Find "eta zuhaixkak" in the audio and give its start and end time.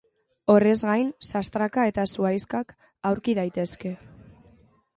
1.91-2.75